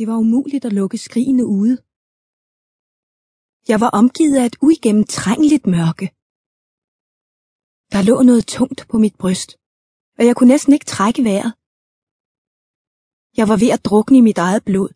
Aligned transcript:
Det 0.00 0.08
var 0.08 0.18
umuligt 0.26 0.64
at 0.64 0.72
lukke 0.80 0.98
skrigene 1.06 1.44
ude. 1.58 1.74
Jeg 3.70 3.78
var 3.84 3.90
omgivet 4.00 4.36
af 4.40 4.46
et 4.46 4.56
uigennemtrængeligt 4.66 5.64
mørke. 5.76 6.06
Der 7.92 8.00
lå 8.08 8.16
noget 8.30 8.44
tungt 8.56 8.80
på 8.90 8.96
mit 9.04 9.16
bryst, 9.22 9.50
og 10.18 10.22
jeg 10.26 10.34
kunne 10.36 10.52
næsten 10.54 10.72
ikke 10.76 10.90
trække 10.94 11.22
vejret. 11.28 11.52
Jeg 13.38 13.46
var 13.50 13.58
ved 13.62 13.70
at 13.76 13.84
drukne 13.88 14.16
i 14.18 14.26
mit 14.28 14.40
eget 14.46 14.62
blod. 14.68 14.90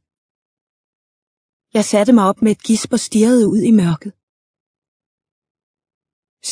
Jeg 1.76 1.84
satte 1.92 2.12
mig 2.16 2.24
op 2.30 2.38
med 2.44 2.52
et 2.56 2.62
gisp 2.68 2.90
og 2.96 3.00
stirrede 3.08 3.44
ud 3.54 3.62
i 3.70 3.72
mørket. 3.82 4.12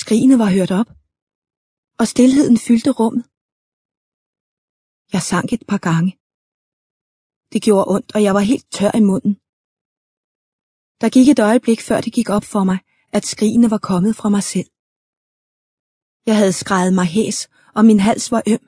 Skrigene 0.00 0.36
var 0.42 0.50
hørt 0.56 0.72
op, 0.80 0.90
og 2.00 2.06
stilheden 2.12 2.56
fyldte 2.66 2.90
rummet. 3.00 3.24
Jeg 5.14 5.22
sank 5.30 5.48
et 5.52 5.64
par 5.70 5.82
gange. 5.88 6.21
Det 7.52 7.62
gjorde 7.62 7.90
ondt, 7.94 8.14
og 8.14 8.22
jeg 8.22 8.34
var 8.34 8.40
helt 8.40 8.66
tør 8.76 8.92
i 9.00 9.04
munden. 9.10 9.34
Der 11.00 11.08
gik 11.16 11.28
et 11.28 11.40
øjeblik, 11.48 11.80
før 11.88 12.00
det 12.00 12.12
gik 12.12 12.28
op 12.36 12.44
for 12.44 12.64
mig, 12.70 12.78
at 13.16 13.24
skrigene 13.26 13.70
var 13.70 13.78
kommet 13.90 14.16
fra 14.16 14.28
mig 14.28 14.42
selv. 14.42 14.70
Jeg 16.26 16.36
havde 16.40 16.52
skrejet 16.62 16.92
mig 16.94 17.06
hæs, 17.16 17.38
og 17.76 17.84
min 17.84 18.00
hals 18.00 18.30
var 18.34 18.42
øm. 18.52 18.64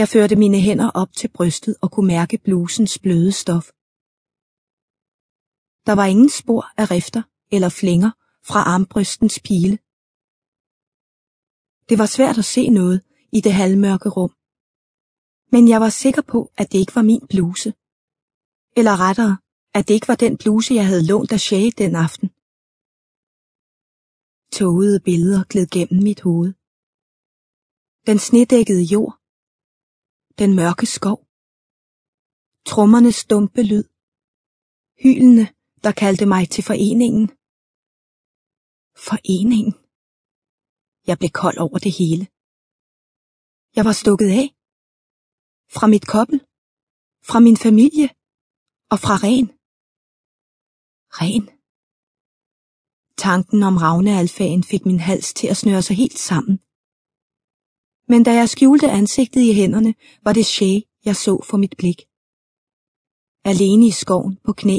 Jeg 0.00 0.08
førte 0.08 0.36
mine 0.36 0.60
hænder 0.66 0.90
op 0.90 1.12
til 1.12 1.28
brystet 1.36 1.76
og 1.82 1.90
kunne 1.92 2.06
mærke 2.06 2.38
blusens 2.44 2.98
bløde 2.98 3.32
stof. 3.32 3.66
Der 5.86 5.94
var 6.00 6.06
ingen 6.12 6.30
spor 6.40 6.62
af 6.76 6.90
rifter 6.90 7.22
eller 7.54 7.68
flænger 7.68 8.10
fra 8.50 8.60
armbrystens 8.72 9.40
pile. 9.46 9.76
Det 11.88 11.98
var 11.98 12.06
svært 12.06 12.38
at 12.38 12.44
se 12.44 12.68
noget 12.68 12.98
i 13.32 13.40
det 13.40 13.52
halvmørke 13.52 14.08
rum. 14.08 14.39
Men 15.52 15.68
jeg 15.68 15.80
var 15.80 15.88
sikker 15.88 16.22
på, 16.22 16.40
at 16.56 16.72
det 16.72 16.78
ikke 16.78 16.96
var 16.98 17.02
min 17.02 17.24
bluse. 17.32 17.70
Eller 18.78 18.94
rettere, 19.06 19.34
at 19.74 19.88
det 19.88 19.94
ikke 19.94 20.08
var 20.08 20.14
den 20.24 20.34
bluse, 20.42 20.74
jeg 20.74 20.86
havde 20.86 21.06
lånt 21.06 21.32
af 21.32 21.40
Shay 21.40 21.66
den 21.82 21.92
aften. 22.06 22.28
Tågede 24.56 25.00
billeder 25.08 25.42
gled 25.50 25.66
gennem 25.76 26.02
mit 26.08 26.20
hoved. 26.26 26.52
Den 28.08 28.18
snedækkede 28.26 28.84
jord. 28.94 29.14
Den 30.40 30.50
mørke 30.60 30.86
skov. 30.96 31.18
Trummernes 32.70 33.16
stumpe 33.24 33.62
lyd. 33.62 33.86
Hylene, 35.02 35.44
der 35.84 35.92
kaldte 36.02 36.26
mig 36.26 36.44
til 36.54 36.64
foreningen. 36.70 37.24
Foreningen. 39.08 39.72
Jeg 41.08 41.16
blev 41.18 41.30
kold 41.42 41.58
over 41.66 41.78
det 41.78 41.92
hele. 42.00 42.24
Jeg 43.76 43.84
var 43.84 43.92
stukket 44.02 44.30
af. 44.40 44.59
Fra 45.74 45.86
mit 45.86 46.06
kobbel. 46.06 46.38
Fra 47.28 47.38
min 47.40 47.56
familie. 47.56 48.08
Og 48.92 48.98
fra 49.04 49.14
ren. 49.26 49.48
Ren. 51.20 51.44
Tanken 53.16 53.62
om 53.62 53.76
ravnealfagen 53.76 54.64
fik 54.64 54.82
min 54.86 55.00
hals 55.00 55.34
til 55.34 55.46
at 55.46 55.56
snøre 55.56 55.82
sig 55.82 55.96
helt 55.96 56.18
sammen. 56.18 56.56
Men 58.10 58.20
da 58.26 58.32
jeg 58.40 58.48
skjulte 58.48 58.90
ansigtet 58.90 59.42
i 59.50 59.52
hænderne, 59.52 59.94
var 60.24 60.32
det 60.32 60.46
Shay, 60.46 60.76
jeg 61.04 61.16
så 61.16 61.34
for 61.48 61.56
mit 61.56 61.74
blik. 61.80 62.00
Alene 63.50 63.86
i 63.86 63.90
skoven 63.90 64.34
på 64.46 64.52
knæ, 64.52 64.78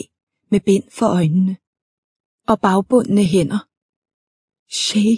med 0.52 0.60
bind 0.68 0.86
for 0.98 1.08
øjnene. 1.20 1.58
Og 2.52 2.58
bagbundne 2.66 3.24
hænder. 3.34 3.62
Shay. 4.82 5.14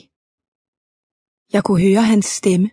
Jeg 1.53 1.63
kunne 1.63 1.81
høre 1.87 2.03
hans 2.11 2.25
stemme 2.25 2.69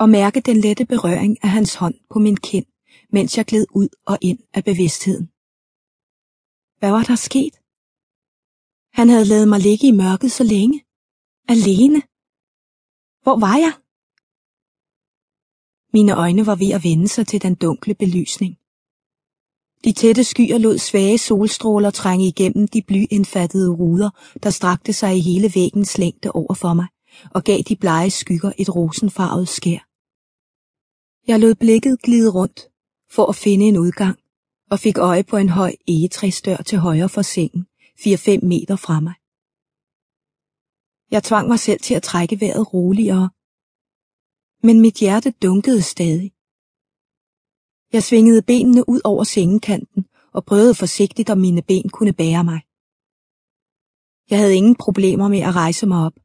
og 0.00 0.08
mærke 0.08 0.40
den 0.40 0.56
lette 0.56 0.84
berøring 0.86 1.44
af 1.44 1.50
hans 1.50 1.74
hånd 1.74 1.94
på 2.12 2.18
min 2.18 2.36
kind, 2.36 2.66
mens 3.12 3.36
jeg 3.36 3.46
gled 3.46 3.66
ud 3.74 3.88
og 4.06 4.18
ind 4.20 4.38
af 4.54 4.64
bevidstheden. 4.64 5.26
Hvad 6.78 6.90
var 6.90 7.04
der 7.10 7.18
sket? 7.28 7.54
Han 8.98 9.08
havde 9.08 9.24
lavet 9.24 9.48
mig 9.48 9.60
ligge 9.60 9.86
i 9.86 9.90
mørket 10.02 10.32
så 10.32 10.44
længe. 10.44 10.84
Alene. 11.48 12.00
Hvor 13.24 13.36
var 13.46 13.56
jeg? 13.64 13.72
Mine 15.92 16.12
øjne 16.24 16.46
var 16.46 16.54
ved 16.54 16.70
at 16.76 16.84
vende 16.84 17.08
sig 17.08 17.26
til 17.26 17.42
den 17.42 17.54
dunkle 17.54 17.94
belysning. 17.94 18.52
De 19.84 19.92
tætte 19.92 20.24
skyer 20.24 20.58
lod 20.58 20.78
svage 20.78 21.18
solstråler 21.18 21.90
trænge 21.90 22.26
igennem 22.26 22.68
de 22.68 22.82
blyindfattede 22.82 23.70
ruder, 23.70 24.10
der 24.42 24.50
strakte 24.50 24.92
sig 24.92 25.16
i 25.16 25.20
hele 25.20 25.52
væggens 25.54 25.98
længde 25.98 26.30
over 26.30 26.54
for 26.54 26.74
mig, 26.74 26.88
og 27.34 27.44
gav 27.44 27.58
de 27.68 27.76
blege 27.76 28.10
skygger 28.10 28.52
et 28.58 28.74
rosenfarvet 28.76 29.48
skær. 29.48 29.89
Jeg 31.30 31.40
lod 31.40 31.54
blikket 31.54 32.02
glide 32.02 32.30
rundt 32.30 32.60
for 33.10 33.26
at 33.26 33.36
finde 33.36 33.64
en 33.64 33.78
udgang, 33.78 34.16
og 34.70 34.78
fik 34.78 34.98
øje 34.98 35.24
på 35.24 35.36
en 35.36 35.48
høj 35.48 35.72
egetræsdør 35.88 36.56
til 36.56 36.78
højre 36.78 37.08
for 37.08 37.22
sengen, 37.22 37.66
4-5 37.98 38.46
meter 38.52 38.76
fra 38.76 39.00
mig. 39.00 39.14
Jeg 41.10 41.22
tvang 41.22 41.48
mig 41.48 41.58
selv 41.58 41.80
til 41.80 41.94
at 41.94 42.02
trække 42.02 42.40
vejret 42.40 42.74
roligere, 42.74 43.30
men 44.66 44.80
mit 44.80 44.96
hjerte 45.02 45.30
dunkede 45.42 45.82
stadig. 45.82 46.30
Jeg 47.92 48.02
svingede 48.02 48.42
benene 48.42 48.88
ud 48.88 49.00
over 49.04 49.24
sengekanten 49.24 50.06
og 50.32 50.44
prøvede 50.44 50.74
forsigtigt, 50.74 51.30
om 51.30 51.38
mine 51.38 51.62
ben 51.62 51.88
kunne 51.88 52.12
bære 52.12 52.44
mig. 52.44 52.60
Jeg 54.30 54.38
havde 54.38 54.56
ingen 54.56 54.76
problemer 54.84 55.28
med 55.28 55.40
at 55.48 55.54
rejse 55.54 55.86
mig 55.86 56.06
op, 56.06 56.16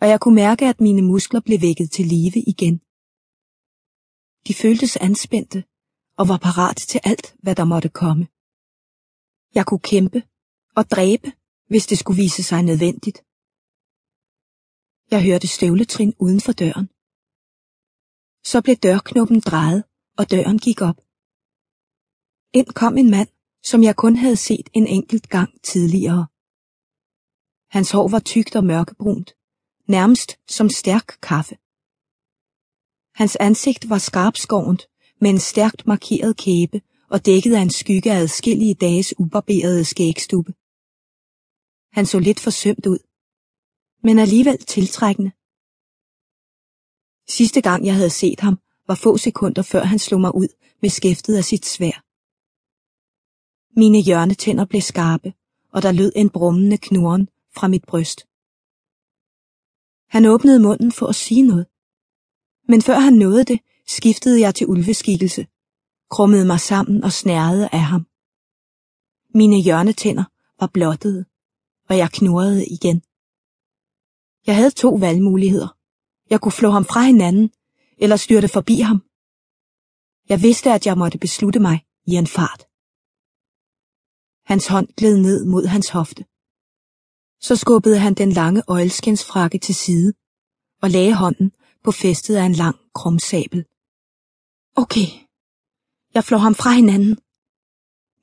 og 0.00 0.08
jeg 0.08 0.20
kunne 0.20 0.34
mærke, 0.44 0.64
at 0.68 0.80
mine 0.80 1.02
muskler 1.02 1.40
blev 1.40 1.60
vækket 1.60 1.90
til 1.90 2.06
live 2.06 2.40
igen. 2.54 2.80
De 4.46 4.54
føltes 4.54 4.96
anspændte 4.96 5.64
og 6.18 6.28
var 6.28 6.40
parat 6.46 6.76
til 6.76 7.00
alt, 7.04 7.26
hvad 7.42 7.54
der 7.54 7.64
måtte 7.64 7.88
komme. 7.88 8.24
Jeg 9.54 9.66
kunne 9.66 9.86
kæmpe 9.92 10.20
og 10.78 10.84
dræbe, 10.94 11.28
hvis 11.70 11.86
det 11.86 11.98
skulle 11.98 12.22
vise 12.24 12.42
sig 12.42 12.62
nødvendigt. 12.62 13.18
Jeg 15.12 15.20
hørte 15.28 15.48
støvletrin 15.56 16.14
uden 16.24 16.40
for 16.46 16.52
døren. 16.52 16.86
Så 18.50 18.56
blev 18.64 18.76
dørknoppen 18.76 19.40
drejet, 19.40 19.84
og 20.18 20.30
døren 20.30 20.58
gik 20.66 20.80
op. 20.80 20.98
Ind 22.58 22.70
kom 22.80 22.94
en 23.02 23.10
mand, 23.10 23.30
som 23.70 23.82
jeg 23.82 23.96
kun 23.96 24.16
havde 24.16 24.36
set 24.36 24.68
en 24.72 24.86
enkelt 24.86 25.28
gang 25.28 25.50
tidligere. 25.62 26.26
Hans 27.76 27.90
hår 27.90 28.08
var 28.08 28.22
tykt 28.32 28.56
og 28.56 28.64
mørkebrunt, 28.64 29.28
nærmest 29.88 30.30
som 30.56 30.68
stærk 30.68 31.06
kaffe. 31.22 31.54
Hans 33.14 33.36
ansigt 33.36 33.90
var 33.90 33.98
skarpskårent, 33.98 34.82
med 35.20 35.30
en 35.30 35.38
stærkt 35.38 35.86
markeret 35.86 36.36
kæbe 36.36 36.80
og 37.10 37.26
dækket 37.26 37.54
af 37.54 37.60
en 37.60 37.70
skygge 37.70 38.12
af 38.12 38.16
adskillige 38.16 38.74
dages 38.74 39.14
ubarberede 39.18 39.84
skægstube. 39.84 40.52
Han 41.92 42.06
så 42.06 42.18
lidt 42.18 42.40
forsømt 42.40 42.86
ud, 42.86 42.98
men 44.06 44.18
alligevel 44.18 44.58
tiltrækkende. 44.58 45.30
Sidste 47.36 47.60
gang 47.60 47.86
jeg 47.86 47.94
havde 47.94 48.10
set 48.10 48.40
ham, 48.40 48.56
var 48.88 48.94
få 48.94 49.16
sekunder 49.16 49.62
før 49.62 49.84
han 49.84 49.98
slog 49.98 50.20
mig 50.20 50.34
ud 50.34 50.48
med 50.82 50.90
skæftet 50.90 51.36
af 51.36 51.44
sit 51.44 51.66
svær. 51.66 51.96
Mine 53.80 54.00
hjørnetænder 54.06 54.64
blev 54.64 54.80
skarpe, 54.80 55.34
og 55.74 55.82
der 55.82 55.92
lød 55.92 56.12
en 56.16 56.30
brummende 56.30 56.78
knurren 56.78 57.28
fra 57.56 57.68
mit 57.68 57.84
bryst. 57.90 58.18
Han 60.14 60.24
åbnede 60.34 60.60
munden 60.60 60.92
for 60.92 61.06
at 61.06 61.14
sige 61.14 61.42
noget. 61.42 61.66
Men 62.72 62.82
før 62.82 62.98
han 62.98 63.12
nåede 63.12 63.44
det, 63.44 63.60
skiftede 63.86 64.40
jeg 64.40 64.54
til 64.54 64.66
ulveskikkelse, 64.66 65.46
krummede 66.10 66.46
mig 66.46 66.60
sammen 66.60 67.04
og 67.04 67.12
snærede 67.12 67.68
af 67.72 67.84
ham. 67.92 68.06
Mine 69.34 69.62
hjørnetænder 69.62 70.24
var 70.60 70.66
blottede, 70.66 71.24
og 71.88 71.94
jeg 71.98 72.10
knurrede 72.10 72.66
igen. 72.66 73.02
Jeg 74.46 74.56
havde 74.56 74.70
to 74.70 74.90
valgmuligheder. 74.94 75.76
Jeg 76.30 76.40
kunne 76.40 76.52
flå 76.52 76.70
ham 76.70 76.84
fra 76.84 77.02
hinanden, 77.02 77.50
eller 77.98 78.16
styrte 78.16 78.48
forbi 78.48 78.76
ham. 78.80 78.98
Jeg 80.28 80.42
vidste, 80.42 80.72
at 80.72 80.86
jeg 80.86 80.98
måtte 80.98 81.18
beslutte 81.18 81.60
mig 81.60 81.76
i 82.06 82.12
en 82.22 82.26
fart. 82.26 82.62
Hans 84.50 84.66
hånd 84.66 84.88
gled 84.98 85.16
ned 85.18 85.44
mod 85.44 85.66
hans 85.66 85.88
hofte. 85.88 86.24
Så 87.40 87.56
skubbede 87.56 87.98
han 87.98 88.14
den 88.14 88.32
lange 88.32 88.62
øjelskensfrakke 88.68 89.58
til 89.58 89.74
side 89.74 90.12
og 90.82 90.90
lagde 90.90 91.14
hånden 91.14 91.52
på 91.84 91.92
festet 91.92 92.36
af 92.36 92.44
en 92.44 92.52
lang 92.52 92.76
krumsabel. 92.94 93.64
Okay, 94.76 95.08
jeg 96.14 96.24
flår 96.24 96.38
ham 96.38 96.54
fra 96.54 96.70
hinanden. 96.70 97.18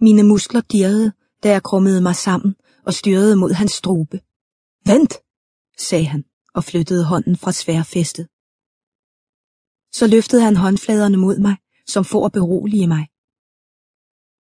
Mine 0.01 0.23
muskler 0.23 0.61
dirrede, 0.61 1.13
da 1.43 1.49
jeg 1.49 1.63
krummede 1.63 2.01
mig 2.01 2.15
sammen 2.15 2.55
og 2.85 2.93
styrede 2.93 3.35
mod 3.35 3.51
hans 3.53 3.71
strube. 3.71 4.21
Vent, 4.85 5.13
sagde 5.77 6.05
han 6.05 6.25
og 6.53 6.63
flyttede 6.63 7.05
hånden 7.05 7.35
fra 7.37 7.51
sværfæstet. 7.51 8.27
Så 9.91 10.07
løftede 10.07 10.41
han 10.41 10.55
håndfladerne 10.55 11.17
mod 11.17 11.37
mig, 11.39 11.57
som 11.87 12.05
for 12.05 12.25
at 12.25 12.31
berolige 12.31 12.87
mig. 12.87 13.07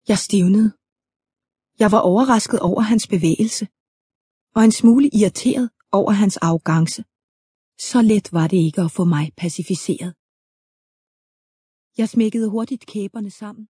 Jeg 0.08 0.18
stivnede. 0.18 0.72
Jeg 1.80 1.92
var 1.92 2.00
overrasket 2.00 2.60
over 2.60 2.82
hans 2.82 3.08
bevægelse, 3.08 3.68
og 4.56 4.64
en 4.64 4.72
smule 4.72 5.10
irriteret 5.10 5.70
over 5.92 6.12
hans 6.12 6.38
arrogance. 6.38 7.04
Så 7.80 8.02
let 8.02 8.34
var 8.34 8.48
det 8.48 8.58
ikke 8.58 8.82
at 8.82 8.92
få 8.92 9.04
mig 9.06 9.32
pacificeret. 9.38 10.14
Jeg 11.98 12.10
smækkede 12.10 12.50
hurtigt 12.50 12.86
kæberne 12.86 13.32
sammen 13.32 13.68